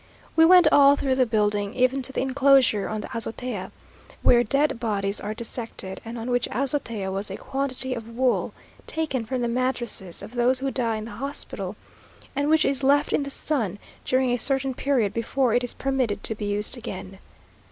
We 0.35 0.45
went 0.45 0.67
all 0.71 0.95
through 0.95 1.13
the 1.13 1.27
building, 1.27 1.75
even 1.75 2.01
to 2.01 2.11
the 2.11 2.21
enclosure 2.23 2.89
on 2.89 3.01
the 3.01 3.15
azotea, 3.15 3.71
where 4.23 4.43
dead 4.43 4.79
bodies 4.79 5.21
are 5.21 5.35
dissected; 5.35 6.01
and 6.03 6.17
on 6.17 6.31
which 6.31 6.47
azotea 6.51 7.11
was 7.11 7.29
a 7.29 7.37
quantity 7.37 7.93
of 7.93 8.09
wool, 8.09 8.51
taken 8.87 9.25
from 9.25 9.43
the 9.43 9.47
mattresses 9.47 10.23
of 10.23 10.33
those 10.33 10.57
who 10.59 10.71
die 10.71 10.95
in 10.95 11.05
the 11.05 11.11
hospital, 11.11 11.75
and 12.35 12.49
which 12.49 12.65
is 12.65 12.81
left 12.81 13.13
in 13.13 13.21
the 13.21 13.29
sun 13.29 13.77
during 14.03 14.31
a 14.31 14.39
certain 14.39 14.73
period 14.73 15.13
before 15.13 15.53
it 15.53 15.63
is 15.63 15.75
permitted 15.75 16.23
to 16.23 16.33
be 16.33 16.45
used 16.45 16.75
again. 16.77 17.19